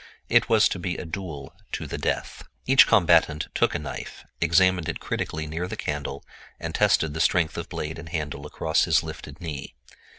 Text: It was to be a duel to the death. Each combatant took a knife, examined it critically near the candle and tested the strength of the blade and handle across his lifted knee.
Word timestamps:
It 0.29 0.49
was 0.49 0.67
to 0.69 0.79
be 0.79 0.97
a 0.97 1.05
duel 1.05 1.53
to 1.73 1.85
the 1.85 1.99
death. 1.99 2.41
Each 2.65 2.87
combatant 2.87 3.49
took 3.53 3.75
a 3.75 3.77
knife, 3.77 4.23
examined 4.41 4.89
it 4.89 4.99
critically 4.99 5.45
near 5.45 5.67
the 5.67 5.77
candle 5.77 6.25
and 6.59 6.73
tested 6.73 7.13
the 7.13 7.21
strength 7.21 7.55
of 7.55 7.65
the 7.65 7.69
blade 7.75 7.99
and 7.99 8.09
handle 8.09 8.47
across 8.47 8.85
his 8.85 9.03
lifted 9.03 9.39
knee. 9.39 9.75